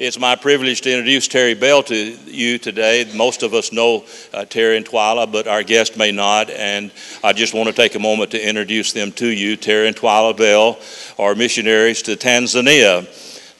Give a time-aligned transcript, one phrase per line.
[0.00, 3.06] It's my privilege to introduce Terry Bell to you today.
[3.14, 6.48] Most of us know uh, Terry and Twyla, but our guest may not.
[6.48, 6.90] And
[7.22, 9.58] I just want to take a moment to introduce them to you.
[9.58, 10.78] Terry and Twyla Bell
[11.18, 13.06] are missionaries to Tanzania.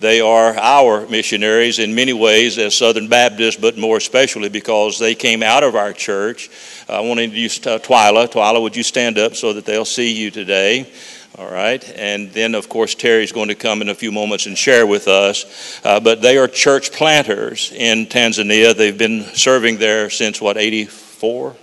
[0.01, 5.15] They are our missionaries in many ways as Southern Baptists, but more especially because they
[5.15, 6.49] came out of our church.
[6.89, 8.29] I want to introduce uh, Twyla.
[8.29, 10.91] Twyla, would you stand up so that they'll see you today?
[11.39, 11.83] All right.
[11.97, 15.07] And then, of course, Terry's going to come in a few moments and share with
[15.07, 15.81] us.
[15.85, 18.77] Uh, but they are church planters in Tanzania.
[18.77, 21.55] They've been serving there since, what, 84?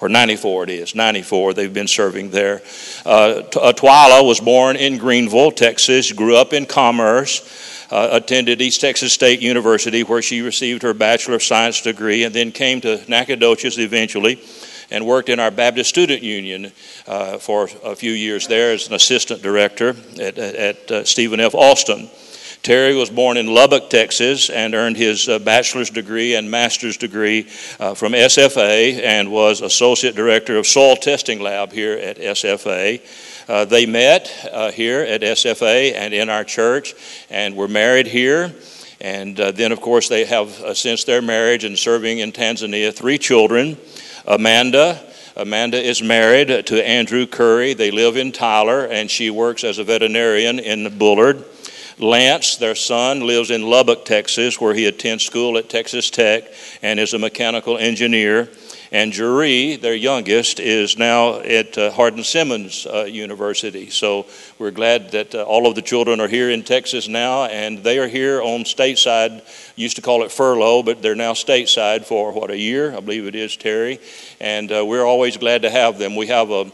[0.00, 1.54] Or 94 it is, 94.
[1.54, 2.62] They've been serving there.
[3.06, 7.76] Uh, Twyla was born in Greenville, Texas, grew up in Commerce.
[7.90, 12.34] Uh, attended East Texas State University, where she received her Bachelor of Science degree, and
[12.34, 14.38] then came to Nacogdoches eventually
[14.90, 16.72] and worked in our Baptist Student Union
[17.06, 21.54] uh, for a few years there as an assistant director at, at uh, Stephen F.
[21.54, 22.08] Austin.
[22.62, 27.48] Terry was born in Lubbock, Texas, and earned his uh, bachelor's degree and master's degree
[27.78, 33.00] uh, from SFA and was associate director of soil testing lab here at SFA.
[33.48, 36.94] Uh, they met uh, here at SFA and in our church
[37.30, 38.54] and were married here.
[39.00, 43.16] And uh, then, of course, they have, since their marriage and serving in Tanzania, three
[43.16, 43.76] children.
[44.28, 45.02] Amanda.
[45.36, 47.72] Amanda is married to Andrew Curry.
[47.72, 51.44] They live in Tyler, and she works as a veterinarian in Bullard.
[51.98, 56.44] Lance, their son, lives in Lubbock, Texas, where he attends school at Texas Tech
[56.82, 58.50] and is a mechanical engineer.
[58.90, 63.90] And Jeree, their youngest, is now at uh, Hardin Simmons uh, University.
[63.90, 64.26] So
[64.58, 67.98] we're glad that uh, all of the children are here in Texas now, and they
[67.98, 69.42] are here on stateside.
[69.76, 73.26] Used to call it furlough, but they're now stateside for what a year, I believe
[73.26, 74.00] it is, Terry.
[74.40, 76.16] And uh, we're always glad to have them.
[76.16, 76.70] We have a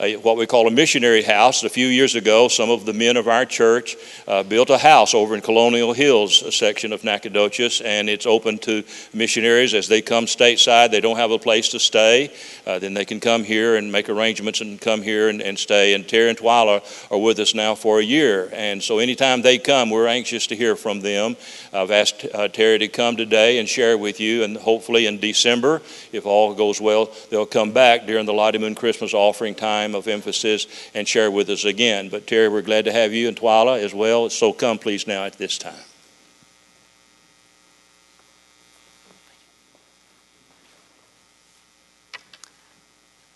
[0.00, 1.64] a, what we call a missionary house.
[1.64, 3.96] A few years ago, some of the men of our church
[4.26, 8.58] uh, built a house over in Colonial Hills, a section of Nacogdoches, and it's open
[8.58, 10.90] to missionaries as they come stateside.
[10.90, 12.32] They don't have a place to stay.
[12.66, 15.94] Uh, then they can come here and make arrangements and come here and, and stay.
[15.94, 18.48] And Terry and Twyla are with us now for a year.
[18.52, 21.36] And so anytime they come, we're anxious to hear from them.
[21.72, 25.82] I've asked uh, Terry to come today and share with you, and hopefully in December,
[26.12, 30.66] if all goes well, they'll come back during the Moon Christmas offering time of emphasis
[30.94, 32.08] and share with us again.
[32.08, 34.30] But Terry, we're glad to have you and Twyla as well.
[34.30, 35.74] So come, please, now at this time.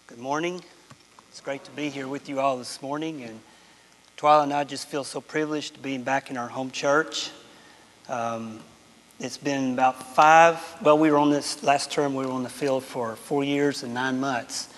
[0.06, 0.62] Good morning.
[1.30, 3.22] It's great to be here with you all this morning.
[3.22, 3.40] And
[4.16, 7.30] Twyla and I just feel so privileged to be back in our home church.
[8.08, 8.60] Um,
[9.18, 12.48] it's been about five, well, we were on this last term, we were on the
[12.48, 14.71] field for four years and nine months.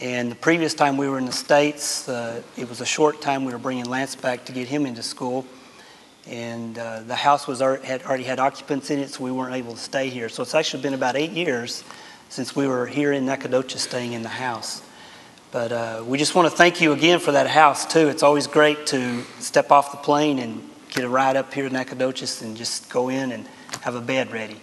[0.00, 3.44] And the previous time we were in the States, uh, it was a short time.
[3.44, 5.44] We were bringing Lance back to get him into school.
[6.26, 9.74] And uh, the house was had already had occupants in it, so we weren't able
[9.74, 10.30] to stay here.
[10.30, 11.84] So it's actually been about eight years
[12.30, 14.80] since we were here in Nacogdoches staying in the house.
[15.52, 18.08] But uh, we just want to thank you again for that house, too.
[18.08, 21.74] It's always great to step off the plane and get a ride up here to
[21.74, 23.46] Nacogdoches and just go in and
[23.82, 24.62] have a bed ready.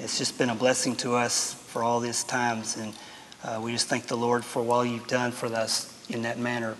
[0.00, 2.76] It's just been a blessing to us for all these times.
[2.76, 2.92] And
[3.46, 6.70] uh, we just thank the Lord for all you've done for us in that manner.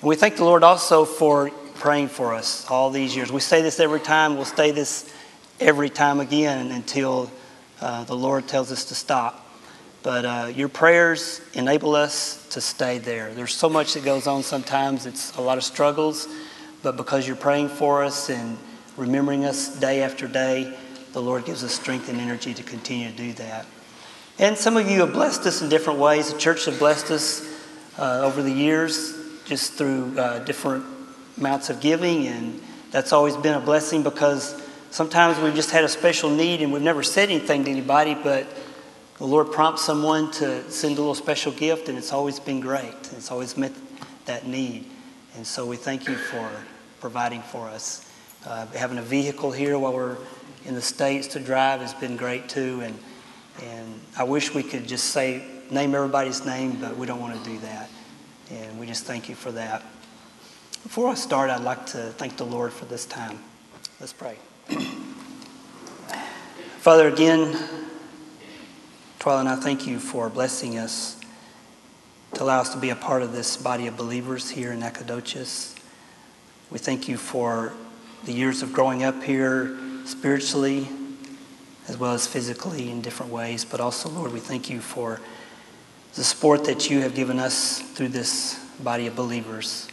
[0.00, 3.30] And we thank the Lord also for praying for us all these years.
[3.30, 5.12] We say this every time, we'll say this
[5.60, 7.30] every time again until
[7.80, 9.46] uh, the Lord tells us to stop.
[10.02, 13.32] But uh, your prayers enable us to stay there.
[13.32, 16.26] There's so much that goes on sometimes, it's a lot of struggles,
[16.82, 18.58] but because you're praying for us and
[18.96, 20.76] remembering us day after day,
[21.12, 23.66] the Lord gives us strength and energy to continue to do that.
[24.38, 26.32] And some of you have blessed us in different ways.
[26.32, 27.46] The church has blessed us
[27.98, 30.84] uh, over the years just through uh, different
[31.36, 32.60] amounts of giving, and
[32.90, 34.60] that's always been a blessing because
[34.90, 38.46] sometimes we've just had a special need and we've never said anything to anybody, but
[39.18, 42.94] the Lord prompts someone to send a little special gift, and it's always been great.
[43.12, 43.72] It's always met
[44.24, 44.86] that need.
[45.36, 46.50] And so we thank you for
[47.00, 48.10] providing for us.
[48.46, 50.16] Uh, having a vehicle here while we're
[50.64, 52.80] in the States to drive has been great too.
[52.82, 52.98] And
[53.60, 57.50] and I wish we could just say, name everybody's name, but we don't want to
[57.50, 57.90] do that.
[58.50, 59.82] And we just thank you for that.
[60.82, 63.38] Before I start, I'd like to thank the Lord for this time.
[64.00, 64.36] Let's pray.
[66.78, 67.56] Father, again,
[69.24, 71.20] and I thank you for blessing us
[72.34, 75.76] to allow us to be a part of this body of believers here in Nacogdoches.
[76.70, 77.72] We thank you for
[78.24, 80.88] the years of growing up here spiritually,
[81.92, 83.66] as well as physically in different ways.
[83.66, 85.20] But also, Lord, we thank you for
[86.14, 89.88] the support that you have given us through this body of believers.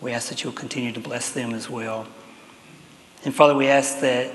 [0.00, 2.08] We ask that you'll continue to bless them as well.
[3.24, 4.32] And Father, we ask that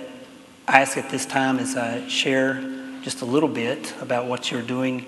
[0.65, 2.63] I ask at this time as I share
[3.01, 5.05] just a little bit about what you're doing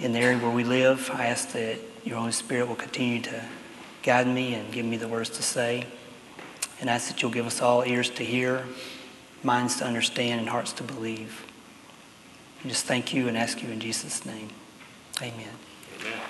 [0.00, 3.44] in the area where we live, I ask that your Holy Spirit will continue to
[4.02, 5.86] guide me and give me the words to say.
[6.80, 8.64] And I ask that you'll give us all ears to hear,
[9.42, 11.46] minds to understand, and hearts to believe.
[12.62, 14.48] And just thank you and ask you in Jesus' name.
[15.22, 15.48] Amen.
[16.00, 16.20] Amen.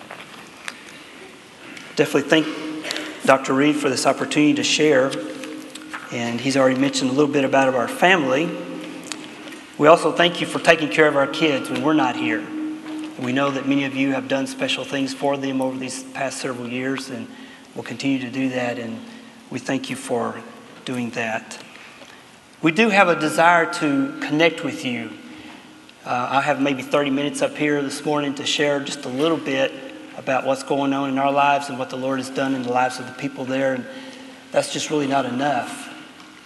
[1.97, 3.55] Definitely thank Dr.
[3.55, 5.11] Reed for this opportunity to share.
[6.13, 8.49] And he's already mentioned a little bit about our family.
[9.77, 12.47] We also thank you for taking care of our kids when we're not here.
[13.19, 16.39] We know that many of you have done special things for them over these past
[16.39, 17.27] several years and
[17.75, 18.79] will continue to do that.
[18.79, 19.01] And
[19.51, 20.41] we thank you for
[20.85, 21.59] doing that.
[22.61, 25.13] We do have a desire to connect with you.
[26.05, 29.37] Uh, I have maybe 30 minutes up here this morning to share just a little
[29.37, 29.71] bit
[30.17, 32.73] about what's going on in our lives and what the Lord has done in the
[32.73, 33.75] lives of the people there.
[33.75, 33.87] And
[34.51, 35.89] that's just really not enough.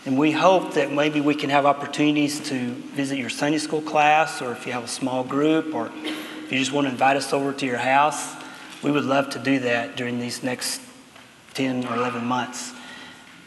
[0.04, 4.42] And we hope that maybe we can have opportunities to visit your Sunday school class,
[4.42, 7.32] or if you have a small group, or if you just want to invite us
[7.32, 8.34] over to your house,
[8.82, 10.82] we would love to do that during these next
[11.54, 12.74] 10 or 11 months.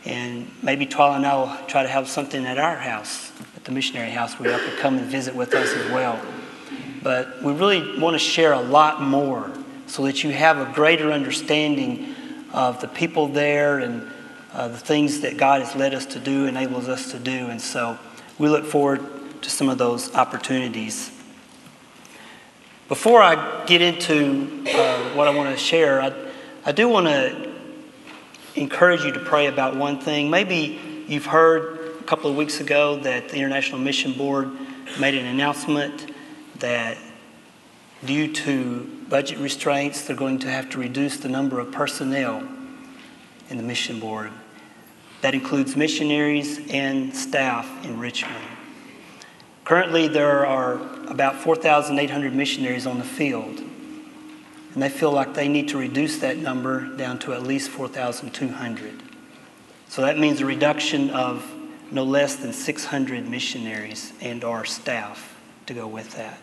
[0.06, 3.72] And maybe Twyla and I will try to have something at our house, at the
[3.72, 6.20] missionary house, where you could come and visit with us as well.
[7.02, 9.52] But we really want to share a lot more
[9.88, 12.16] so that you have a greater understanding
[12.54, 14.12] of the people there and
[14.54, 17.48] uh, the things that God has led us to do, enables us to do.
[17.48, 17.98] And so
[18.38, 19.02] we look forward
[19.42, 21.12] to some of those opportunities.
[22.88, 26.14] Before I get into uh, what I want to share, I,
[26.66, 27.45] I do want to
[28.56, 30.30] encourage you to pray about one thing.
[30.30, 34.50] Maybe you've heard a couple of weeks ago that the International Mission Board
[35.00, 36.12] made an announcement
[36.60, 36.98] that
[38.06, 42.48] due to budget restraints, they're going to have to reduce the number of personnel
[43.50, 44.32] in the mission board.
[45.22, 48.36] That includes missionaries and staff in Richmond.
[49.64, 50.76] Currently, there are
[51.08, 53.62] about 4,800 missionaries on the field,
[54.76, 59.02] and they feel like they need to reduce that number down to at least 4,200.
[59.88, 61.50] So that means a reduction of
[61.92, 66.38] no less than 600 missionaries and our staff to go with that.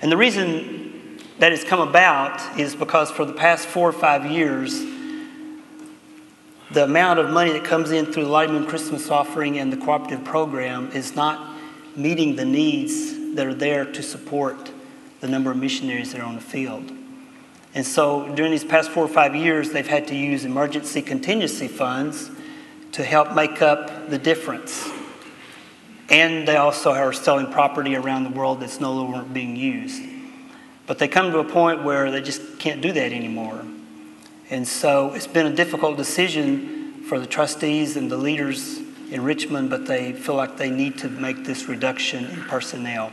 [0.00, 4.30] And the reason that has come about is because for the past four or five
[4.30, 4.80] years,
[6.70, 9.76] the amount of money that comes in through the Lottie Moon Christmas offering and the
[9.76, 11.58] cooperative program is not
[11.96, 14.70] meeting the needs that are there to support
[15.20, 16.92] the number of missionaries that are on the field.
[17.74, 21.66] And so during these past four or five years, they've had to use emergency contingency
[21.66, 22.30] funds
[22.92, 24.88] to help make up the difference.
[26.08, 30.02] And they also are selling property around the world that's no longer being used.
[30.86, 33.64] But they come to a point where they just can't do that anymore.
[34.50, 38.78] And so it's been a difficult decision for the trustees and the leaders
[39.10, 43.10] in Richmond, but they feel like they need to make this reduction in personnel.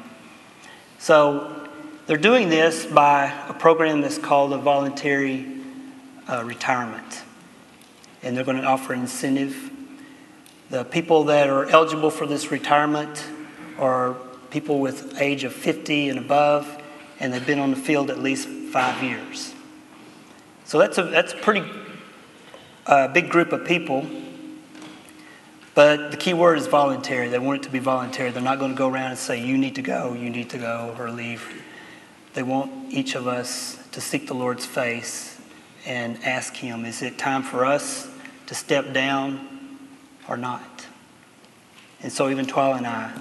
[0.99, 1.60] So
[2.07, 5.45] they're doing this by a program that's called a voluntary
[6.27, 7.23] uh, retirement.
[8.23, 9.71] And they're going to offer incentive.
[10.69, 13.25] The people that are eligible for this retirement
[13.77, 14.15] are
[14.49, 16.81] people with age of 50 and above,
[17.19, 19.53] and they've been on the field at least five years.
[20.65, 21.63] So that's a, that's a pretty
[22.85, 24.07] uh, big group of people
[25.73, 27.29] but the key word is voluntary.
[27.29, 28.31] They want it to be voluntary.
[28.31, 30.57] They're not going to go around and say, you need to go, you need to
[30.57, 31.63] go, or leave.
[32.33, 35.39] They want each of us to seek the Lord's face
[35.85, 38.07] and ask Him, is it time for us
[38.47, 39.79] to step down
[40.27, 40.87] or not?
[42.01, 43.11] And so even Twyla and I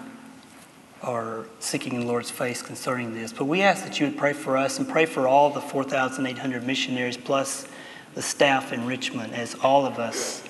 [1.03, 3.33] are seeking the Lord's face concerning this.
[3.33, 6.67] But we ask that you would pray for us and pray for all the 4,800
[6.67, 7.67] missionaries plus
[8.15, 10.43] the staff in Richmond as all of us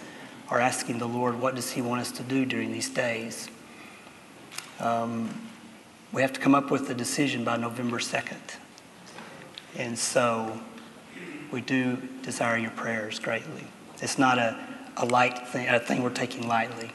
[0.48, 3.48] are asking the Lord, what does He want us to do during these days?
[4.80, 5.30] Um,
[6.12, 8.56] we have to come up with a decision by November 2nd.
[9.76, 10.60] And so
[11.50, 13.66] we do desire your prayers greatly.
[14.02, 14.58] It's not a,
[14.96, 16.90] a light thing, a thing we're taking lightly.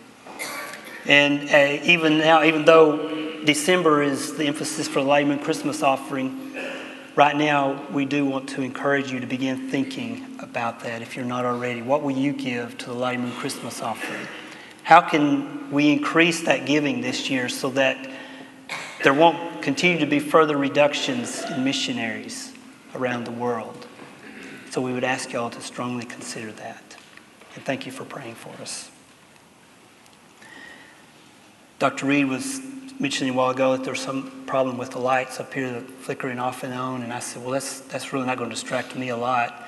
[1.05, 6.45] And uh, even now, even though December is the emphasis for the Moon Christmas offering,
[7.15, 11.23] Right now, we do want to encourage you to begin thinking about that if you're
[11.23, 11.81] not already.
[11.81, 14.27] What will you give to the Moon Christmas offering?
[14.83, 18.09] How can we increase that giving this year so that
[19.05, 22.51] there won't continue to be further reductions in missionaries
[22.95, 23.85] around the world?
[24.71, 26.97] So we would ask y'all to strongly consider that.
[27.53, 28.89] And thank you for praying for us.
[31.77, 32.07] Dr.
[32.07, 32.59] Reed was
[32.99, 36.39] mentioning a while ago that there's some problem with the lights up here that flickering
[36.39, 39.09] off and on, and I said, well, that's, that's really not going to distract me
[39.09, 39.67] a lot.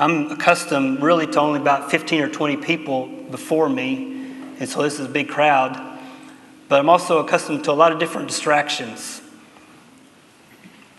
[0.00, 4.98] I'm accustomed really to only about 15 or 20 people before me, and so this
[4.98, 5.89] is a big crowd.
[6.70, 9.20] But I'm also accustomed to a lot of different distractions.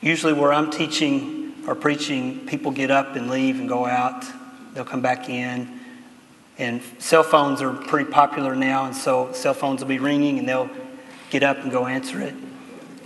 [0.01, 4.25] Usually, where I'm teaching or preaching, people get up and leave and go out.
[4.73, 5.79] They'll come back in.
[6.57, 10.47] And cell phones are pretty popular now, and so cell phones will be ringing and
[10.47, 10.69] they'll
[11.29, 12.35] get up and go answer it,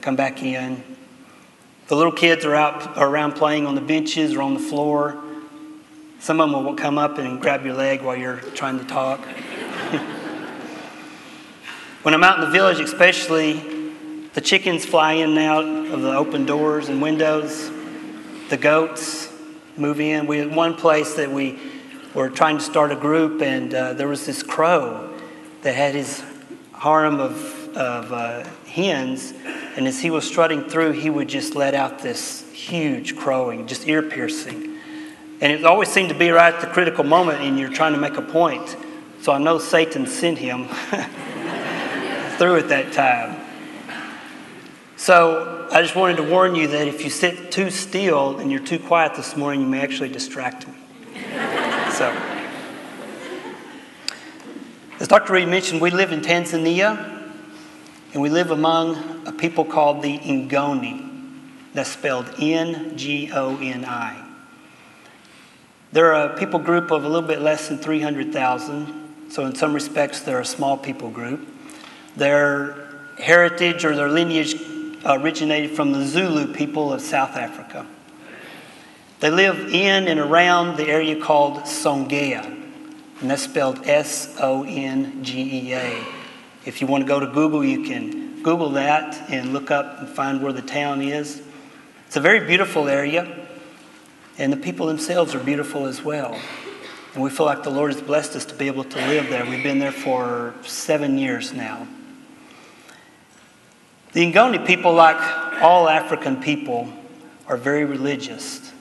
[0.01, 0.83] come back in.
[1.87, 5.23] The little kids are out are around playing on the benches or on the floor.
[6.19, 9.21] Some of them will come up and grab your leg while you're trying to talk.
[12.05, 13.53] When I'm out in the village, especially,
[14.35, 17.71] the chickens fly in and out of the open doors and windows.
[18.49, 19.27] The goats
[19.75, 20.27] move in.
[20.27, 21.59] We had one place that we
[22.13, 25.17] were trying to start a group, and uh, there was this crow
[25.63, 26.23] that had his
[26.79, 29.33] harem of, of uh, hens,
[29.75, 33.87] and as he was strutting through, he would just let out this huge crowing, just
[33.87, 34.77] ear piercing.
[35.41, 37.99] And it always seemed to be right at the critical moment, and you're trying to
[37.99, 38.77] make a point.
[39.21, 40.67] So I know Satan sent him
[42.37, 43.41] through at that time.
[44.97, 48.63] So I just wanted to warn you that if you sit too still and you're
[48.63, 50.73] too quiet this morning, you may actually distract me.
[51.91, 52.15] so,
[54.99, 55.33] as Dr.
[55.33, 57.31] Reed mentioned, we live in Tanzania,
[58.13, 61.11] and we live among a people called the Ngoni.
[61.73, 64.25] That's spelled N G O N I.
[65.91, 70.21] They're a people group of a little bit less than 300,000, so in some respects,
[70.21, 71.54] they're a small people group.
[72.15, 74.55] Their heritage or their lineage
[75.05, 77.85] uh, originated from the Zulu people of South Africa.
[79.19, 82.43] They live in and around the area called Songea,
[83.21, 86.03] and that's spelled S O N G E A.
[86.65, 90.09] If you want to go to Google, you can Google that and look up and
[90.09, 91.41] find where the town is.
[92.07, 93.47] It's a very beautiful area,
[94.37, 96.39] and the people themselves are beautiful as well.
[97.13, 99.45] And we feel like the Lord has blessed us to be able to live there.
[99.45, 101.87] We've been there for seven years now.
[104.15, 105.19] The Ngoni people, like
[105.61, 106.87] all African people,
[107.47, 108.71] are very religious.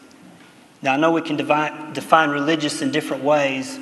[0.81, 3.77] Now, I know we can divide, define religious in different ways,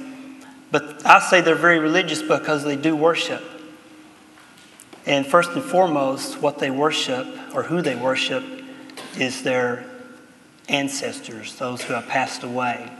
[0.71, 3.45] but I say they're very religious because they do worship.
[5.05, 8.43] And first and foremost, what they worship or who they worship
[9.19, 9.85] is their
[10.71, 12.91] ancestors, those who have passed away.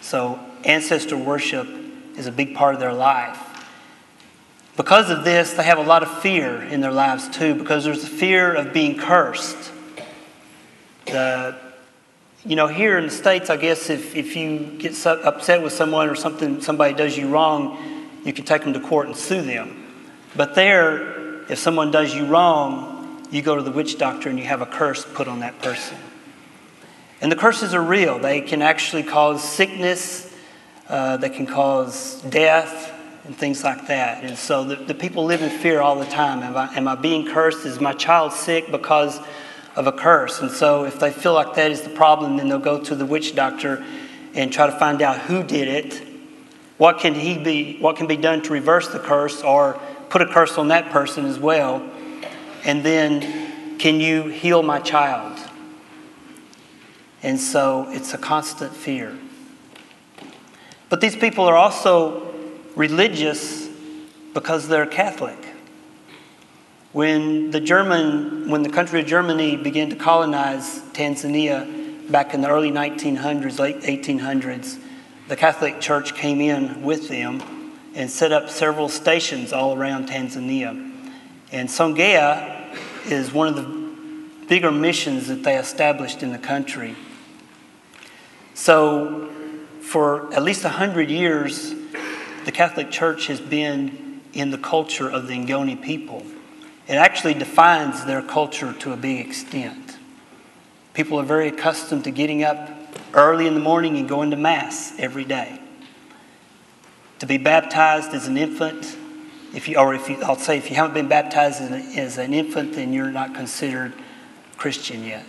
[0.00, 1.66] So, ancestor worship
[2.16, 3.45] is a big part of their life.
[4.76, 8.04] Because of this, they have a lot of fear in their lives too, because there's
[8.04, 9.72] a fear of being cursed.
[11.06, 11.56] The,
[12.44, 15.72] you know, here in the States, I guess if, if you get so upset with
[15.72, 19.40] someone or something, somebody does you wrong, you can take them to court and sue
[19.40, 19.86] them.
[20.36, 24.44] But there, if someone does you wrong, you go to the witch doctor and you
[24.44, 25.96] have a curse put on that person.
[27.22, 28.18] And the curses are real.
[28.18, 30.34] They can actually cause sickness,
[30.88, 32.92] uh, they can cause death,
[33.26, 34.24] and things like that.
[34.24, 36.42] And so the, the people live in fear all the time.
[36.42, 37.66] Am I, am I being cursed?
[37.66, 39.20] Is my child sick because
[39.74, 40.40] of a curse?
[40.40, 43.04] And so if they feel like that is the problem, then they'll go to the
[43.04, 43.84] witch doctor
[44.34, 46.06] and try to find out who did it.
[46.78, 47.78] What can he be?
[47.80, 49.80] What can be done to reverse the curse, or
[50.10, 51.82] put a curse on that person as well?
[52.64, 55.38] And then, can you heal my child?
[57.22, 59.16] And so it's a constant fear.
[60.90, 62.25] But these people are also
[62.76, 63.68] religious
[64.34, 65.38] because they're Catholic.
[66.92, 72.48] When the German, when the country of Germany began to colonize Tanzania back in the
[72.48, 74.78] early 1900s, late 1800s,
[75.28, 77.42] the Catholic Church came in with them
[77.94, 80.70] and set up several stations all around Tanzania.
[81.50, 86.94] And Songea is one of the bigger missions that they established in the country.
[88.54, 89.30] So,
[89.80, 91.74] for at least 100 years,
[92.46, 96.22] the Catholic Church has been in the culture of the Ngoni people.
[96.86, 99.98] It actually defines their culture to a big extent.
[100.94, 102.70] People are very accustomed to getting up
[103.14, 105.60] early in the morning and going to Mass every day.
[107.18, 108.96] To be baptized as an infant,
[109.52, 112.16] if you, or if you, I'll say if you haven't been baptized as an, as
[112.16, 113.92] an infant, then you're not considered
[114.56, 115.26] Christian yet.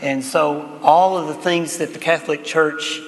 [0.00, 3.00] And so all of the things that the Catholic Church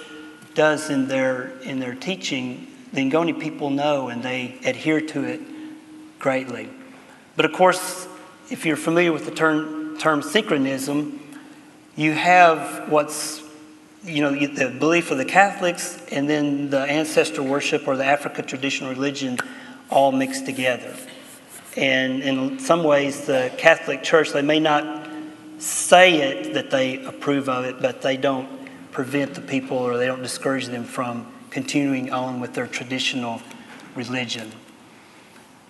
[0.54, 5.40] does in their, in their teaching the Ngoni people know and they adhere to it
[6.18, 6.68] greatly.
[7.36, 8.06] But of course,
[8.50, 11.20] if you're familiar with the term, term syncretism,
[11.96, 13.42] you have what's
[14.04, 18.42] you know the belief of the Catholics and then the ancestor worship or the Africa
[18.42, 19.38] traditional religion
[19.90, 20.94] all mixed together.
[21.76, 25.08] And in some ways, the Catholic Church they may not
[25.58, 28.48] say it that they approve of it, but they don't
[28.92, 33.40] prevent the people or they don't discourage them from continuing on with their traditional
[33.94, 34.50] religion.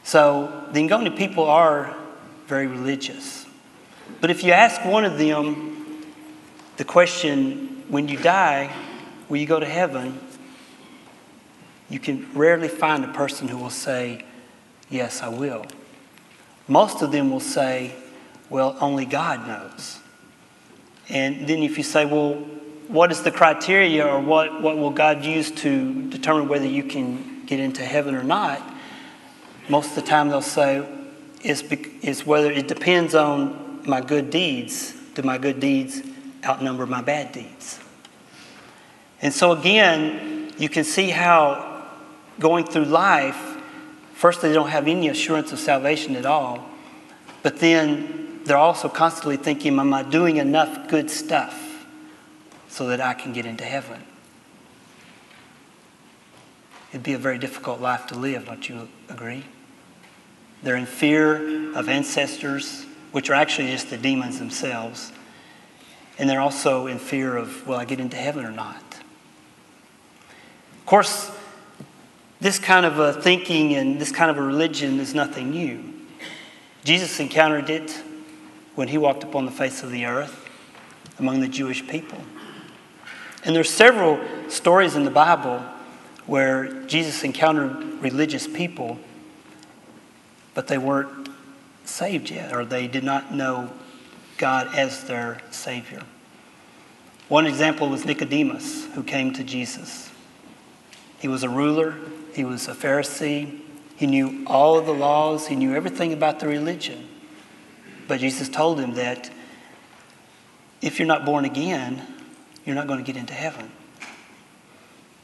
[0.03, 1.95] So the Ngoni people are
[2.47, 3.45] very religious.
[4.23, 6.07] But if you ask one of them
[6.79, 8.73] the question, when you die,
[9.29, 10.19] will you go to heaven?
[11.91, 14.25] You can rarely find a person who will say,
[14.89, 15.67] Yes, I will.
[16.67, 17.95] Most of them will say,
[18.49, 19.99] Well, only God knows.
[21.11, 22.43] And then if you say, Well,
[22.95, 27.45] what is the criteria or what, what will God use to determine whether you can
[27.45, 28.63] get into heaven or not?
[29.69, 30.87] Most of the time they'll say,
[31.43, 31.63] is,
[32.03, 34.95] is whether it depends on my good deeds.
[35.17, 36.03] Do my good deeds
[36.45, 37.81] outnumber my bad deeds?
[39.21, 41.89] And so, again, you can see how
[42.39, 43.57] going through life,
[44.15, 46.65] first, they don't have any assurance of salvation at all,
[47.43, 51.64] but then they're also constantly thinking, Am I doing enough good stuff
[52.75, 54.03] so that I can get into heaven?
[56.91, 59.45] It'd be a very difficult life to live, don't you agree?
[60.65, 65.13] They're in fear of ancestors, which are actually just the demons themselves.
[66.19, 68.83] And they're also in fear of, will I get into heaven or not?
[70.81, 71.31] Of course,
[72.41, 75.95] this kind of a thinking and this kind of a religion is nothing new.
[76.83, 78.03] Jesus encountered it
[78.75, 80.49] when he walked upon the face of the earth
[81.21, 82.19] among the Jewish people.
[83.45, 85.63] And there's several stories in the Bible
[86.27, 88.99] where Jesus encountered religious people
[90.55, 91.29] but they weren't
[91.85, 93.71] saved yet, or they did not know
[94.39, 96.03] God as their Savior.
[97.29, 100.11] One example was Nicodemus, who came to Jesus.
[101.19, 101.97] He was a ruler,
[102.33, 103.61] he was a Pharisee,
[103.97, 107.09] he knew all of the laws, he knew everything about the religion.
[108.07, 109.31] But Jesus told him that
[110.83, 112.07] if you're not born again,
[112.65, 113.71] you're not going to get into heaven.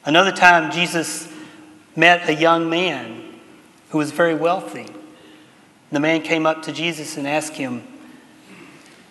[0.05, 1.29] Another time, Jesus
[1.97, 3.35] met a young man
[3.91, 4.87] who was very wealthy.
[5.93, 7.83] The man came up to Jesus and asked him,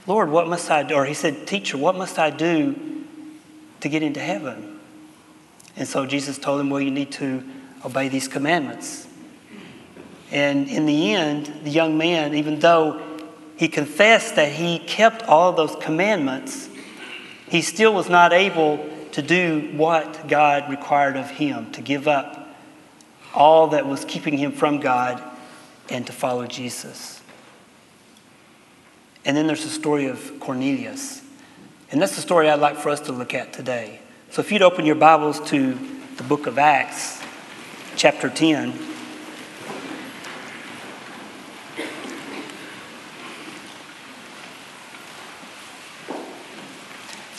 [0.07, 0.95] Lord, what must I do?
[0.95, 3.05] Or he said, Teacher, what must I do
[3.81, 4.79] to get into heaven?
[5.75, 7.43] And so Jesus told him, Well, you need to
[7.85, 9.07] obey these commandments.
[10.31, 13.01] And in the end, the young man, even though
[13.55, 16.68] he confessed that he kept all those commandments,
[17.49, 22.55] he still was not able to do what God required of him to give up
[23.33, 25.21] all that was keeping him from God
[25.89, 27.21] and to follow Jesus.
[29.25, 31.21] And then there's the story of Cornelius.
[31.91, 33.99] And that's the story I'd like for us to look at today.
[34.29, 35.77] So if you'd open your Bibles to
[36.17, 37.21] the book of Acts,
[37.95, 38.88] chapter 10.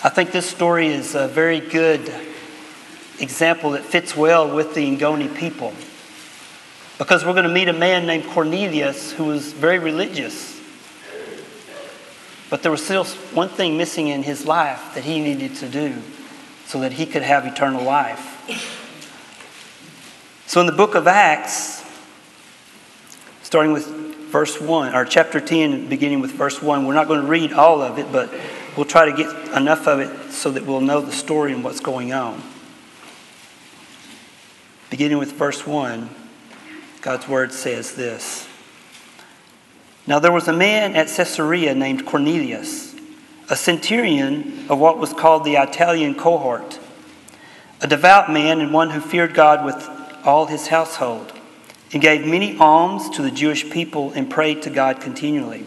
[0.02, 2.00] I think this story is a very good
[3.18, 5.74] example that fits well with the Ngoni people
[6.96, 10.58] because we're going to meet a man named Cornelius who was very religious.
[12.48, 15.94] But there was still one thing missing in his life that he needed to do
[16.64, 18.38] so that he could have eternal life.
[20.46, 21.84] So in the book of Acts,
[23.42, 23.86] starting with
[24.30, 27.82] verse 1, or chapter 10, beginning with verse 1, we're not going to read all
[27.82, 28.32] of it, but
[28.80, 31.80] we'll try to get enough of it so that we'll know the story and what's
[31.80, 32.42] going on.
[34.88, 36.08] Beginning with verse 1.
[37.02, 38.48] God's word says this
[40.06, 42.96] Now there was a man at Caesarea named Cornelius,
[43.50, 46.78] a centurion of what was called the Italian cohort,
[47.82, 49.86] a devout man and one who feared God with
[50.24, 51.34] all his household,
[51.92, 55.66] and gave many alms to the Jewish people and prayed to God continually.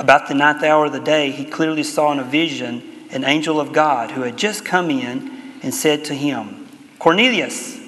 [0.00, 3.60] About the ninth hour of the day, he clearly saw in a vision an angel
[3.60, 5.30] of God who had just come in
[5.62, 6.66] and said to him,
[6.98, 7.78] Cornelius.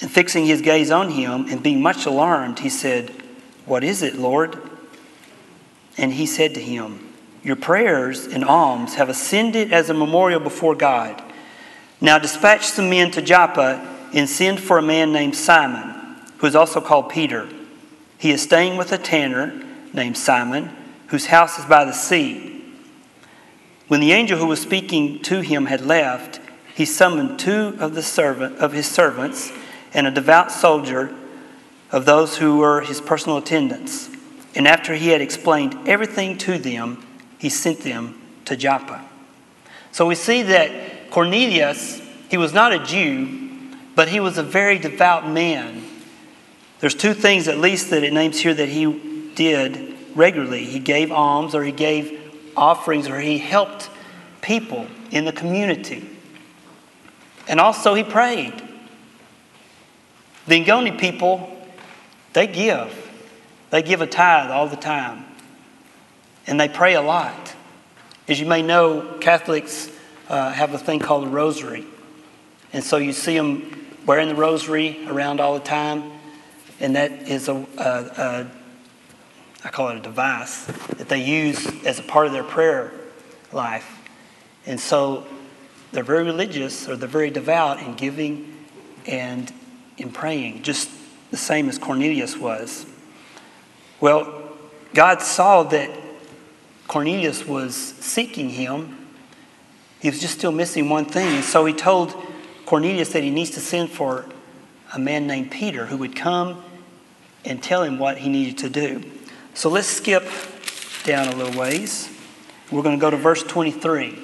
[0.00, 3.10] And fixing his gaze on him and being much alarmed, he said,
[3.66, 4.56] What is it, Lord?
[5.98, 7.12] And he said to him,
[7.42, 11.20] Your prayers and alms have ascended as a memorial before God.
[12.00, 16.54] Now dispatch some men to Joppa and send for a man named Simon, who is
[16.54, 17.48] also called Peter.
[18.18, 19.60] He is staying with a tanner
[19.94, 20.70] named Simon,
[21.08, 22.62] whose house is by the sea.
[23.88, 26.40] When the angel who was speaking to him had left,
[26.74, 29.52] he summoned two of the servant of his servants
[29.92, 31.14] and a devout soldier
[31.92, 34.10] of those who were his personal attendants.
[34.56, 37.04] And after he had explained everything to them,
[37.38, 39.04] he sent them to Joppa.
[39.92, 44.78] So we see that Cornelius, he was not a Jew, but he was a very
[44.78, 45.84] devout man.
[46.80, 50.64] There's two things, at least, that it names here that he did regularly.
[50.64, 52.20] He gave alms, or he gave
[52.56, 53.90] offerings, or he helped
[54.42, 56.08] people in the community.
[57.48, 58.54] And also, he prayed.
[60.46, 61.54] The Ngoni people
[62.34, 62.92] they give.
[63.70, 65.24] They give a tithe all the time.
[66.46, 67.54] And they pray a lot.
[68.28, 69.90] As you may know, Catholics
[70.28, 71.86] uh, have a thing called a rosary.
[72.72, 76.12] And so you see them wearing the rosary around all the time.
[76.80, 78.50] And that is a, a, a
[79.64, 82.92] I call it a device that they use as a part of their prayer
[83.50, 83.98] life.
[84.66, 85.26] And so
[85.92, 88.66] they're very religious or they're very devout in giving
[89.06, 89.50] and
[89.96, 90.90] in praying, just
[91.30, 92.84] the same as Cornelius was.
[94.00, 94.52] Well,
[94.92, 95.90] God saw that
[96.86, 99.06] Cornelius was seeking him.
[100.00, 101.36] He was just still missing one thing.
[101.36, 102.14] And so he told
[102.66, 104.26] Cornelius that he needs to send for
[104.92, 106.62] a man named Peter who would come
[107.44, 109.02] and tell him what he needed to do.
[109.54, 110.28] So let's skip
[111.04, 112.10] down a little ways.
[112.72, 114.18] We're going to go to verse 23.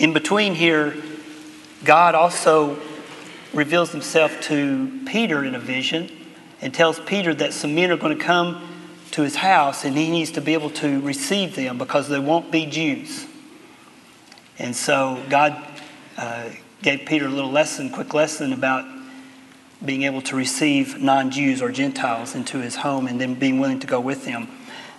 [0.00, 0.96] In between here,
[1.84, 2.76] God also
[3.54, 6.10] reveals himself to Peter in a vision
[6.60, 8.66] and tells Peter that some men are going to come
[9.12, 12.50] to his house and he needs to be able to receive them because they won't
[12.50, 13.26] be Jews.
[14.58, 15.56] And so God
[16.18, 16.48] uh,
[16.82, 18.99] gave Peter a little lesson, quick lesson about
[19.84, 23.80] being able to receive non Jews or Gentiles into his home and then being willing
[23.80, 24.48] to go with them.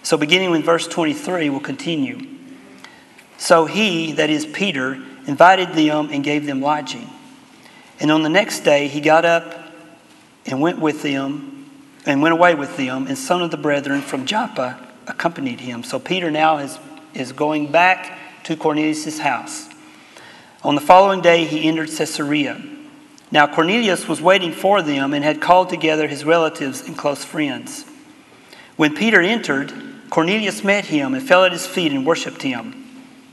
[0.03, 2.31] So, beginning with verse 23, we'll continue.
[3.41, 7.09] So he, that is Peter, invited them and gave them lodging.
[7.99, 9.73] And on the next day he got up
[10.45, 11.67] and went with them
[12.05, 15.83] and went away with them, and some of the brethren from Joppa accompanied him.
[15.83, 16.77] So Peter now is,
[17.15, 19.69] is going back to Cornelius' house.
[20.63, 22.61] On the following day he entered Caesarea.
[23.31, 27.85] Now Cornelius was waiting for them and had called together his relatives and close friends.
[28.75, 29.73] When Peter entered,
[30.09, 32.85] Cornelius met him and fell at his feet and worshipped him.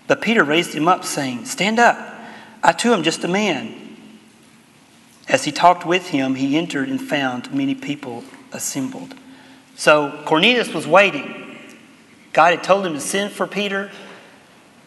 [0.07, 1.99] But Peter raised him up, saying, Stand up,
[2.63, 3.75] I too am just a man.
[5.29, 9.15] As he talked with him, he entered and found many people assembled.
[9.75, 11.59] So Cornelius was waiting.
[12.33, 13.91] God had told him to send for Peter.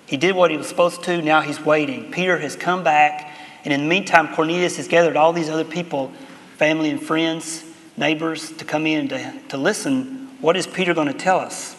[0.05, 1.21] He did what he was supposed to.
[1.21, 2.11] Now he's waiting.
[2.11, 3.30] Peter has come back.
[3.63, 6.11] And in the meantime, Cornelius has gathered all these other people,
[6.57, 7.63] family and friends,
[7.97, 10.29] neighbors, to come in to, to listen.
[10.41, 11.75] What is Peter going to tell us?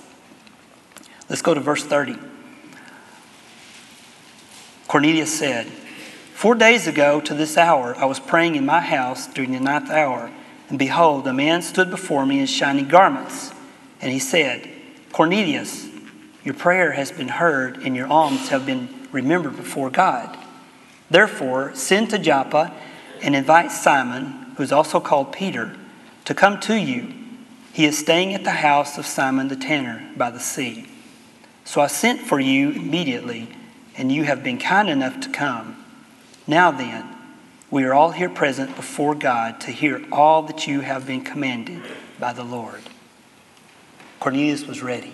[1.29, 2.17] Let's go to verse 30.
[4.87, 5.67] Cornelius said,
[6.35, 9.91] Four days ago to this hour I was praying in my house during the ninth
[9.91, 10.31] hour,
[10.69, 13.53] and behold, a man stood before me in shining garments.
[14.01, 14.69] And he said,
[15.13, 15.89] Cornelius,
[16.45, 20.37] your prayer has been heard, and your alms have been remembered before God.
[21.13, 22.73] Therefore, send to Joppa
[23.21, 25.77] and invite Simon, who is also called Peter,
[26.25, 27.13] to come to you.
[27.75, 30.89] He is staying at the house of Simon the tanner by the sea.
[31.67, 33.49] So I sent for you immediately,
[33.95, 35.85] and you have been kind enough to come.
[36.47, 37.07] Now then,
[37.71, 41.83] we are all here present before God to hear all that you have been commanded
[42.19, 42.81] by the Lord.
[44.19, 45.13] Cornelius was ready.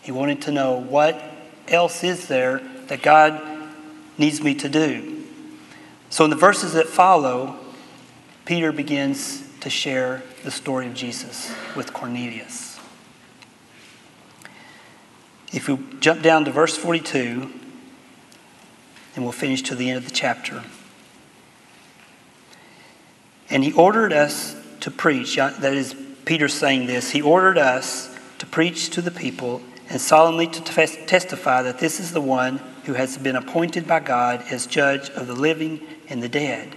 [0.00, 1.22] He wanted to know what
[1.68, 3.55] else is there that God
[4.18, 5.24] needs me to do.
[6.10, 7.56] So, in the verses that follow,
[8.44, 12.78] Peter begins to share the story of Jesus with Cornelius.
[15.52, 17.50] If we jump down to verse 42,
[19.16, 20.62] and we'll finish to the end of the chapter.
[23.48, 28.46] And he ordered us to preach, that is, Peter saying this, he ordered us to
[28.46, 33.18] preach to the people and solemnly to testify that this is the one who has
[33.18, 36.74] been appointed by God as judge of the living and the dead.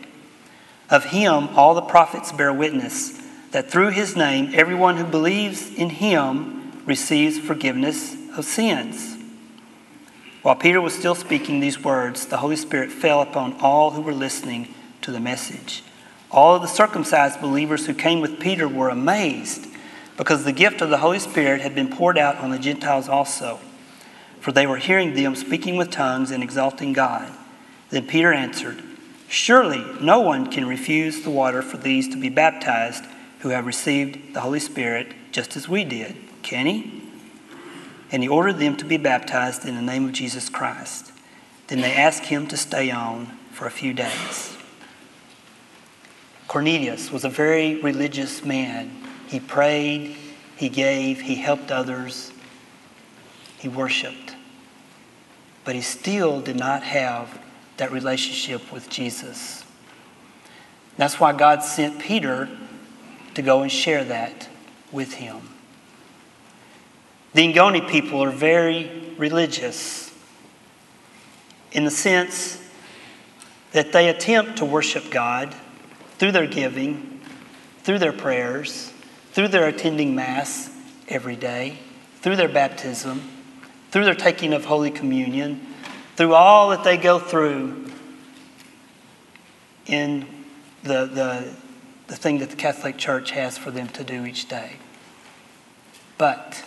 [0.90, 3.20] Of him, all the prophets bear witness
[3.52, 9.18] that through his name, everyone who believes in him receives forgiveness of sins.
[10.42, 14.14] While Peter was still speaking these words, the Holy Spirit fell upon all who were
[14.14, 15.84] listening to the message.
[16.32, 19.68] All of the circumcised believers who came with Peter were amazed
[20.18, 23.60] because the gift of the Holy Spirit had been poured out on the Gentiles also,
[24.40, 27.32] for they were hearing them speaking with tongues and exalting God.
[27.90, 28.82] Then Peter answered,
[29.28, 33.04] Surely no one can refuse the water for these to be baptized
[33.40, 37.00] who have received the Holy Spirit just as we did, can he?
[38.12, 41.12] and he ordered them to be baptized in the name of Jesus Christ.
[41.68, 44.58] Then they asked him to stay on for a few days.
[46.48, 48.92] Cornelius was a very religious man.
[49.28, 50.16] He prayed,
[50.56, 52.32] he gave, he helped others,
[53.60, 54.36] he worshiped.
[55.66, 57.40] But he still did not have
[57.78, 59.64] that relationship with Jesus.
[60.98, 62.50] That's why God sent Peter
[63.36, 64.50] to go and share that
[64.92, 65.42] with him.
[67.34, 70.12] The Ngoni people are very religious
[71.72, 72.62] in the sense
[73.72, 75.56] that they attempt to worship God,
[76.18, 77.22] through their giving,
[77.84, 78.92] through their prayers,
[79.32, 80.70] through their attending Mass
[81.08, 81.78] every day,
[82.22, 83.22] through their baptism,
[83.92, 85.66] through their taking of Holy Communion,
[86.16, 87.88] through all that they go through
[89.86, 90.28] in
[90.84, 91.54] the, the,
[92.08, 94.74] the thing that the Catholic Church has for them to do each day.
[96.18, 96.64] But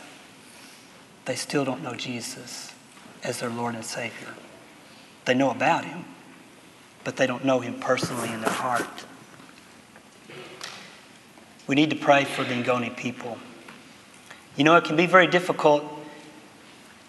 [1.24, 2.72] they still don't know Jesus
[3.22, 4.34] as their Lord and Savior.
[5.24, 6.04] They know about Him,
[7.04, 9.04] but they don't know Him personally in their heart.
[11.66, 13.38] We need to pray for the Ngoni people.
[14.56, 15.84] You know, it can be very difficult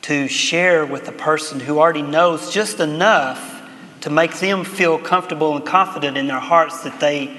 [0.04, 3.62] to share with a person who already knows just enough
[4.02, 7.38] to make them feel comfortable and confident in their hearts that they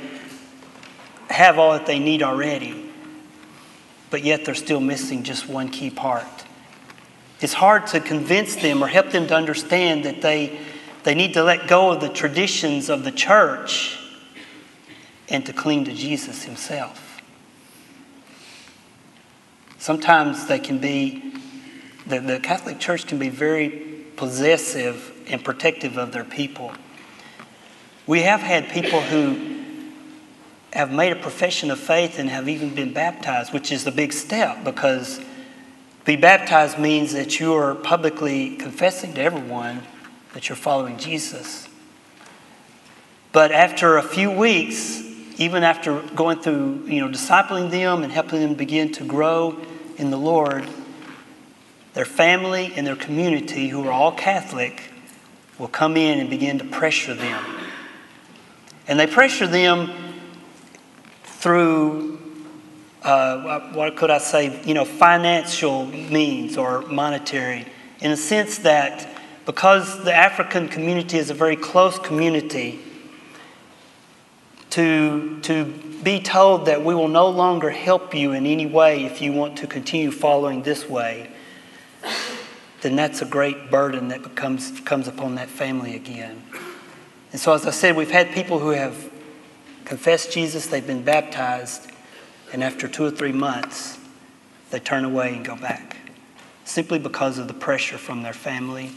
[1.28, 2.90] have all that they need already,
[4.10, 6.24] but yet they're still missing just one key part.
[7.40, 10.58] It's hard to convince them or help them to understand that they,
[11.02, 13.98] they need to let go of the traditions of the church
[15.28, 17.20] and to cling to Jesus Himself.
[19.78, 21.34] Sometimes they can be,
[22.06, 23.70] the, the Catholic Church can be very
[24.16, 26.72] possessive and protective of their people.
[28.06, 29.54] We have had people who
[30.72, 34.12] have made a profession of faith and have even been baptized, which is a big
[34.12, 35.20] step because
[36.04, 39.82] be baptized means that you are publicly confessing to everyone
[40.34, 41.68] that you're following Jesus.
[43.32, 45.02] But after a few weeks,
[45.38, 49.58] even after going through, you know, discipling them and helping them begin to grow
[49.96, 50.68] in the Lord,
[51.94, 54.90] their family and their community, who are all Catholic,
[55.58, 57.42] will come in and begin to pressure them.
[58.86, 59.90] And they pressure them
[61.22, 62.18] through,
[63.02, 67.66] uh, what could I say, you know, financial means or monetary,
[68.00, 69.08] in a sense that
[69.46, 72.80] because the African community is a very close community,
[74.70, 75.66] to, to
[76.02, 79.56] be told that we will no longer help you in any way if you want
[79.58, 81.30] to continue following this way
[82.84, 86.42] then that's a great burden that becomes, comes upon that family again.
[87.32, 89.10] And so, as I said, we've had people who have
[89.86, 91.90] confessed Jesus, they've been baptized,
[92.52, 93.98] and after two or three months,
[94.70, 95.96] they turn away and go back
[96.66, 98.90] simply because of the pressure from their family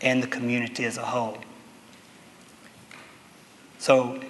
[0.00, 1.38] and the community as a whole.
[3.80, 4.20] So,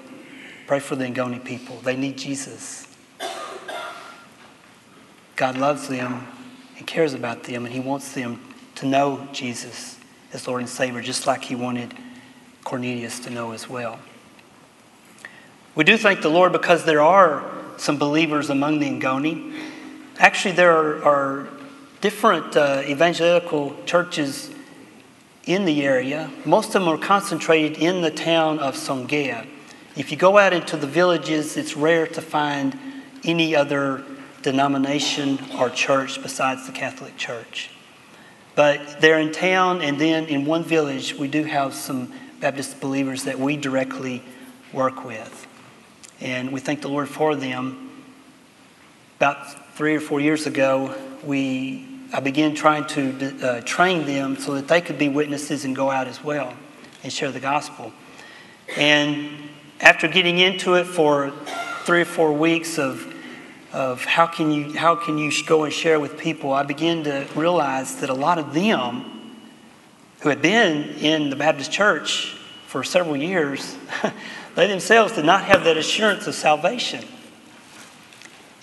[0.66, 1.76] pray for the Ngoni people.
[1.82, 2.88] They need Jesus.
[5.36, 6.26] God loves them
[6.78, 8.47] and cares about them, and He wants them
[8.78, 9.98] to know Jesus
[10.32, 11.94] as Lord and Savior, just like he wanted
[12.64, 13.98] Cornelius to know as well.
[15.74, 17.44] We do thank the Lord because there are
[17.76, 19.70] some believers among the Ngoni.
[20.18, 21.48] Actually, there are, are
[22.00, 24.50] different uh, evangelical churches
[25.46, 26.30] in the area.
[26.44, 29.46] Most of them are concentrated in the town of Songea.
[29.96, 32.78] If you go out into the villages, it's rare to find
[33.24, 34.04] any other
[34.42, 37.70] denomination or church besides the Catholic Church.
[38.58, 43.22] But they're in town, and then in one village, we do have some Baptist believers
[43.22, 44.20] that we directly
[44.72, 45.46] work with.
[46.20, 47.88] And we thank the Lord for them.
[49.18, 50.92] About three or four years ago,
[51.22, 55.76] we, I began trying to uh, train them so that they could be witnesses and
[55.76, 56.52] go out as well
[57.04, 57.92] and share the gospel.
[58.76, 61.30] And after getting into it for
[61.84, 63.14] three or four weeks of
[63.72, 67.26] of how can you how can you go and share with people, I began to
[67.34, 69.36] realize that a lot of them
[70.20, 73.76] who had been in the Baptist church for several years,
[74.54, 77.04] they themselves did not have that assurance of salvation.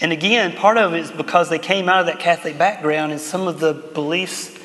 [0.02, 3.22] And again, part of it is because they came out of that Catholic background and
[3.22, 4.58] some of the beliefs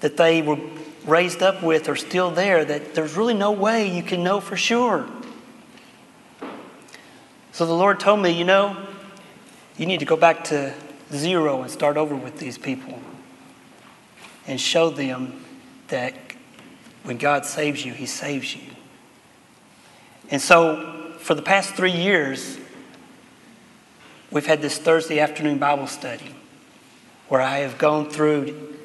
[0.00, 0.58] that they were
[1.04, 4.56] raised up with are still there, that there's really no way you can know for
[4.56, 5.06] sure.
[7.52, 8.86] So the Lord told me, you know,
[9.76, 10.74] you need to go back to
[11.12, 12.98] zero and start over with these people
[14.46, 15.44] and show them
[15.88, 16.14] that
[17.02, 18.62] when God saves you, He saves you.
[20.30, 22.58] And so, for the past three years,
[24.30, 26.34] we've had this Thursday afternoon Bible study
[27.28, 28.76] where I have gone through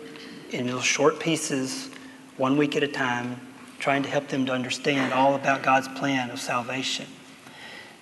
[0.51, 1.89] in little short pieces,
[2.37, 3.39] one week at a time,
[3.79, 7.05] trying to help them to understand all about God's plan of salvation.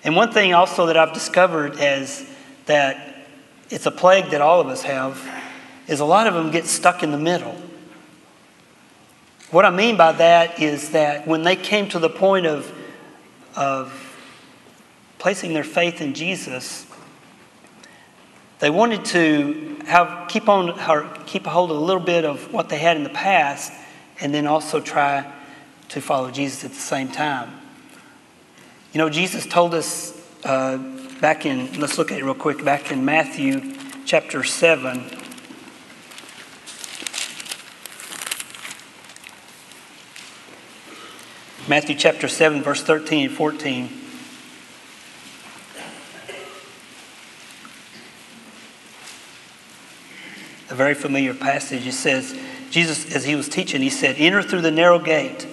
[0.02, 2.30] And one thing also that I've discovered as
[2.66, 3.26] that
[3.70, 5.20] it's a plague that all of us have
[5.86, 7.56] is a lot of them get stuck in the middle.
[9.50, 12.72] What I mean by that is that when they came to the point of,
[13.54, 13.92] of
[15.18, 16.86] placing their faith in Jesus,
[18.58, 20.78] they wanted to have keep on
[21.26, 23.72] keep a hold of a little bit of what they had in the past,
[24.20, 25.30] and then also try
[25.90, 27.52] to follow Jesus at the same time.
[28.92, 30.78] You know, Jesus told us uh,
[31.24, 33.72] back in, let's look at it real quick, back in Matthew
[34.04, 34.98] chapter 7.
[41.66, 43.84] Matthew chapter 7, verse 13 and 14.
[50.68, 51.86] A very familiar passage.
[51.86, 55.44] It says, Jesus, as he was teaching, he said, Enter through the narrow gate,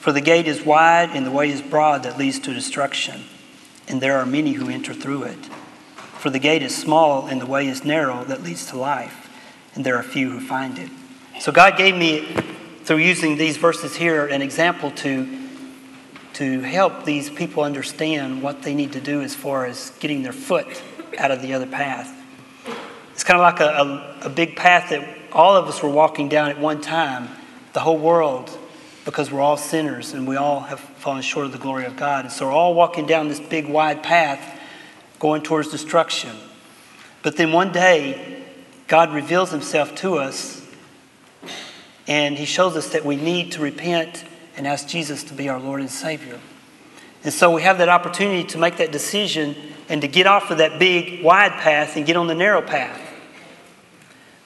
[0.00, 3.24] for the gate is wide and the way is broad that leads to destruction,
[3.90, 5.46] and there are many who enter through it.
[6.18, 9.30] For the gate is small and the way is narrow that leads to life,
[9.74, 10.90] and there are few who find it.
[11.40, 12.26] So God gave me,
[12.84, 15.40] through using these verses here, an example to
[16.34, 20.32] to help these people understand what they need to do as far as getting their
[20.32, 20.82] foot
[21.18, 22.16] out of the other path.
[23.12, 26.30] It's kind of like a, a, a, big path that all of us were walking
[26.30, 27.28] down at one time,
[27.74, 28.56] the whole world,
[29.04, 32.24] because we're all sinners and we all have fallen short of the glory of God.
[32.24, 34.58] And so we're all walking down this big wide path
[35.18, 36.36] going towards destruction.
[37.22, 38.44] But then one day,
[38.86, 40.66] God reveals himself to us
[42.06, 44.24] and he shows us that we need to repent
[44.56, 46.40] and ask Jesus to be our Lord and Savior.
[47.22, 49.54] And so we have that opportunity to make that decision
[49.88, 53.00] and to get off of that big, wide path and get on the narrow path.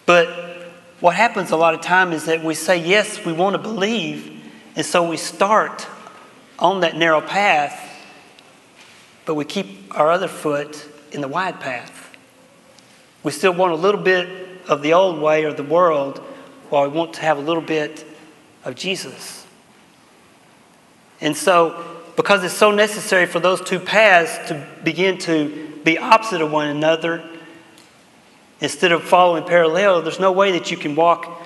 [0.07, 0.29] But
[1.01, 4.34] what happens a lot of time is that we say, yes, we want to believe,
[4.77, 5.87] and so we start
[6.59, 7.81] on that narrow path,
[9.25, 12.17] but we keep our other foot in the wide path.
[13.23, 14.29] We still want a little bit
[14.69, 16.19] of the old way or the world,
[16.71, 18.05] while we want to have a little bit
[18.65, 19.47] of Jesus.
[21.21, 26.41] And so, because it's so necessary for those two paths to begin to be opposite
[26.41, 27.25] of one another,
[28.61, 31.43] instead of following parallel, there's no way that you can walk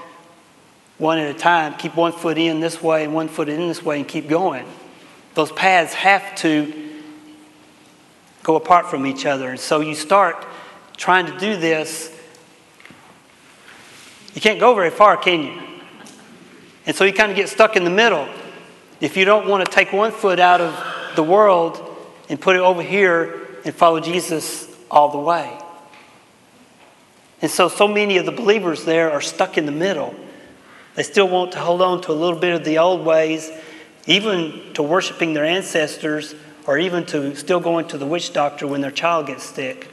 [0.98, 3.82] one at a time, keep one foot in this way and one foot in this
[3.82, 4.66] way, and keep going.
[5.34, 6.90] Those paths have to
[8.42, 9.50] go apart from each other.
[9.50, 10.44] And so you start
[10.96, 12.14] trying to do this.
[14.34, 15.62] You can't go very far, can you?
[16.86, 18.28] And so you kind of get stuck in the middle.
[19.00, 21.84] If you don't want to take one foot out of the world
[22.28, 25.56] and put it over here and follow Jesus all the way.
[27.40, 30.14] And so, so many of the believers there are stuck in the middle.
[30.94, 33.50] They still want to hold on to a little bit of the old ways,
[34.06, 36.34] even to worshiping their ancestors,
[36.66, 39.88] or even to still going to the witch doctor when their child gets sick,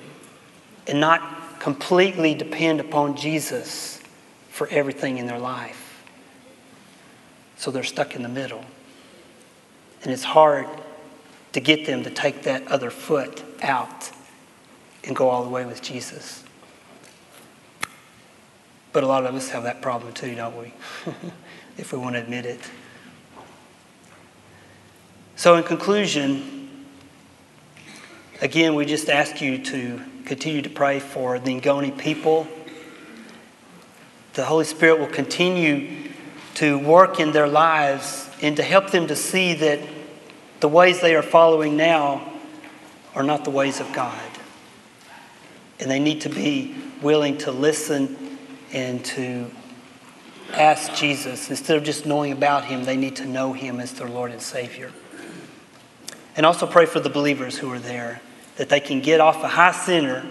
[0.88, 4.02] and not completely depend upon Jesus
[4.50, 6.04] for everything in their life.
[7.58, 8.64] So they're stuck in the middle.
[10.04, 10.68] And it's hard
[11.54, 14.12] to get them to take that other foot out
[15.04, 16.45] and go all the way with Jesus.
[18.96, 20.72] But a lot of us have that problem too, don't we?
[21.78, 22.62] if we want to admit it.
[25.36, 26.86] So, in conclusion,
[28.42, 32.48] again, we just ask you to continue to pray for the Ngoni people.
[34.36, 36.10] The Holy Spirit will continue
[36.54, 39.82] to work in their lives and to help them to see that
[40.62, 42.32] the ways they are following now
[43.14, 44.32] are not the ways of God.
[45.82, 48.35] And they need to be willing to listen
[48.74, 49.50] and to
[50.54, 51.50] ask Jesus.
[51.50, 54.42] Instead of just knowing about Him, they need to know Him as their Lord and
[54.42, 54.92] Savior.
[56.36, 58.22] And also pray for the believers who are there
[58.58, 60.26] that they can get off a high center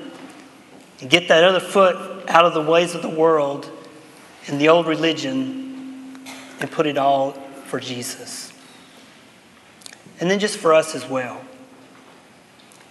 [1.00, 3.70] and get that other foot out of the ways of the world
[4.46, 6.24] and the old religion
[6.60, 7.32] and put it all
[7.66, 8.52] for Jesus.
[10.20, 11.40] And then just for us as well.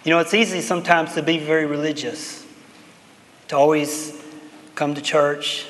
[0.03, 2.45] You know, it's easy sometimes to be very religious,
[3.47, 4.22] to always
[4.75, 5.65] come to church,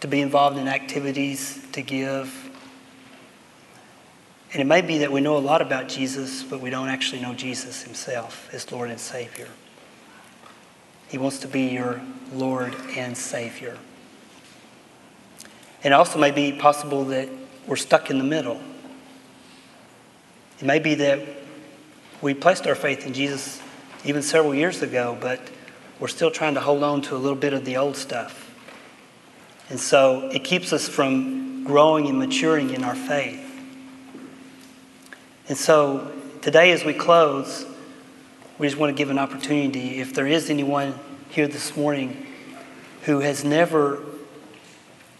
[0.00, 2.50] to be involved in activities, to give.
[4.52, 7.20] And it may be that we know a lot about Jesus, but we don't actually
[7.20, 9.48] know Jesus himself as Lord and Savior.
[11.08, 12.00] He wants to be your
[12.32, 13.76] Lord and Savior.
[15.84, 17.28] And it also may be possible that
[17.66, 18.60] we're stuck in the middle.
[20.58, 21.20] It may be that
[22.20, 23.60] we placed our faith in Jesus
[24.04, 25.40] even several years ago, but
[25.98, 28.44] we're still trying to hold on to a little bit of the old stuff.
[29.70, 33.44] And so it keeps us from growing and maturing in our faith.
[35.48, 37.66] And so today, as we close,
[38.58, 40.00] we just want to give an opportunity.
[40.00, 40.98] If there is anyone
[41.30, 42.26] here this morning
[43.02, 44.02] who has never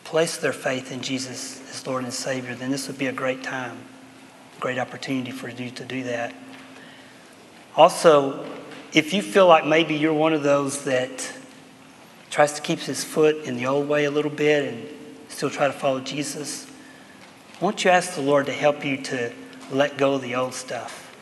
[0.04, 3.42] placed their faith in Jesus as Lord and Savior, then this would be a great
[3.42, 3.78] time
[4.60, 6.34] great opportunity for you to do that.
[7.76, 8.44] Also,
[8.92, 11.32] if you feel like maybe you're one of those that
[12.30, 14.88] tries to keep his foot in the old way a little bit and
[15.28, 16.66] still try to follow Jesus,
[17.60, 19.32] won't you ask the Lord to help you to
[19.70, 21.14] let go of the old stuff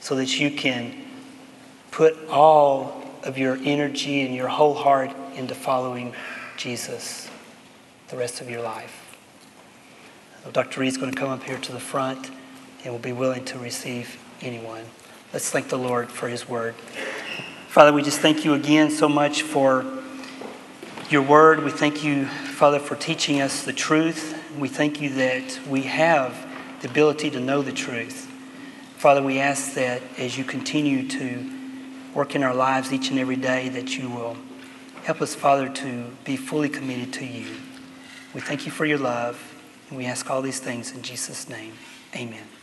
[0.00, 0.94] so that you can
[1.90, 6.14] put all of your energy and your whole heart into following
[6.56, 7.30] Jesus
[8.08, 9.16] the rest of your life.
[10.52, 10.80] Dr.
[10.80, 12.30] Reed's going to come up here to the front
[12.84, 14.84] and will be willing to receive anyone.
[15.34, 16.76] Let's thank the Lord for his word.
[17.66, 19.84] Father, we just thank you again so much for
[21.10, 21.64] your word.
[21.64, 24.40] We thank you, Father, for teaching us the truth.
[24.56, 26.36] We thank you that we have
[26.82, 28.30] the ability to know the truth.
[28.96, 31.50] Father, we ask that as you continue to
[32.14, 34.36] work in our lives each and every day, that you will
[35.02, 37.56] help us, Father, to be fully committed to you.
[38.34, 39.42] We thank you for your love,
[39.88, 41.72] and we ask all these things in Jesus' name.
[42.14, 42.53] Amen.